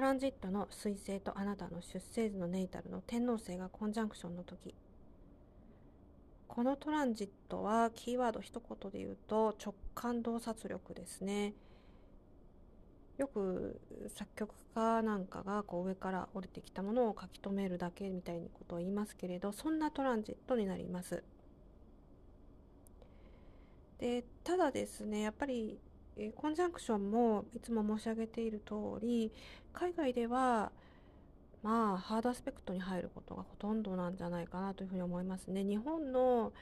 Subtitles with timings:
[0.00, 4.74] トランジットの彗星とあなたの出生図のネイタルの天王星がコンジャンクションの時。
[6.48, 11.52] このトランジットはキーワード一言で言うと直感洞察力ですね。
[13.18, 13.78] よく
[14.08, 21.22] 作曲家なんかがこう上から降りてきたものを書き留めるだけみたいなことを言いますけれどそんなトランジットになります。
[23.98, 25.78] でただですねやっぱり
[26.22, 29.32] えコンジャンクションもいつも申し上げている通り
[29.72, 30.70] 海外では
[31.62, 35.64] まあハードアスペクトに入ることがほとんどなんじゃないかなというふうに思いますね。
[35.64, 36.52] 日本の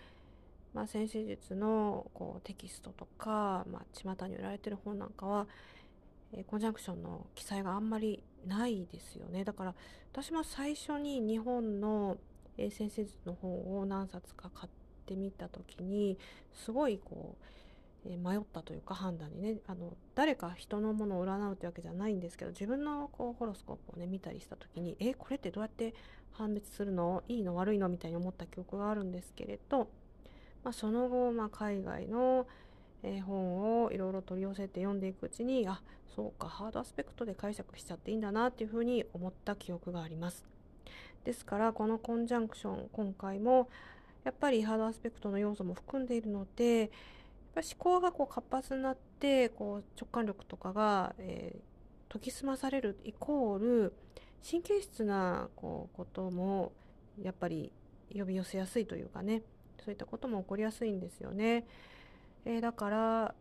[0.75, 5.47] まあ、先生術のこうテキストとか、まあ、巷に売られてる本なんかは、
[6.33, 9.75] えー、コンジャンクションの記載があんまりないですよねだから
[10.13, 12.19] 私も最初に日本の、
[12.57, 14.71] えー、先生術の本を何冊か買っ
[15.07, 16.19] てみた時に
[16.53, 17.45] すごいこう
[18.07, 25.95] え迷ったというか判断にねあの誰か人のものを占うというわけじゃないんですけど自分のこうホロスコープをね見たりした時にえこれってどうやって
[26.33, 27.25] 判別するの？
[27.29, 27.57] いいの？
[27.57, 27.89] 悪いの？
[27.89, 29.89] みたいに思った記憶があるんですけれど、
[30.63, 32.47] まあ、その後、まあ、海外の、
[33.03, 35.83] えー、本をいろいろ取り寄せて読んでいくうちにあ
[36.15, 40.45] そうかハードアスペクトで解釈しちゃっていいんだなっていうふうに思った記憶があります。
[41.25, 43.69] ですからこのコンジャンクション今回も
[44.25, 46.91] やっぱりハードアスペクトの要素も含んでいるので
[47.55, 53.93] ぱ思考がこう活発になってこう直感力とかが、えー、研ぎ澄まされるイコール
[54.49, 56.73] 神経質なこうことも
[57.21, 57.73] やっぱり
[58.15, 59.43] 呼び寄せやすいというかね
[59.85, 61.67] そういったことも起こりやすいんですよね。
[62.45, 63.35] えー、だから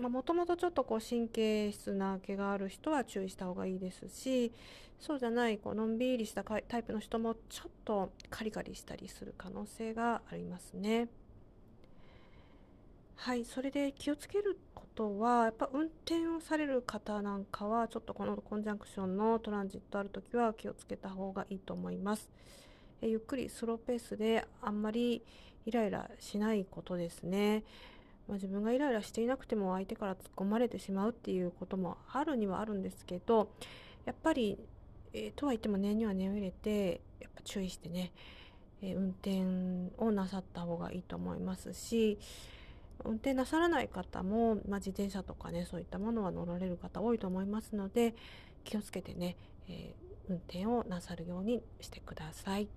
[0.00, 4.52] もともとちょっとこう神経質な毛がある人は注意した方がいいですし
[4.98, 11.08] そうじゃないこうのんびりしたタイプの人もちょっとカリカリしたりする可能性がありますね。
[13.20, 22.30] はい、それで気をつけることは、やっぱ運転をされる方なんかは、ちょっとこのコンジャンクションのトランジットあるときは気をつけた方がいいと思います。
[23.02, 25.22] えゆっくりスローペースであんまり
[25.66, 27.62] イライラしないことですね。
[28.26, 33.50] まあ、自分がイライラしていなくても相手から突っ込まれてしまうっていうこともあるにはあるんですけど、
[34.06, 34.58] やっぱり、
[35.12, 38.12] えー、とは言っても念には念を入れて、やっぱ注意してね、
[38.80, 42.18] えー、運転をなさった方がいいと思いますし、
[43.04, 48.14] 運転なさらない方も、まあ、自転車とかねそういったものは乗られる方多いと思いますので
[48.64, 49.36] 気をつけてね、
[49.68, 52.68] えー、運転をなさるようにしてください。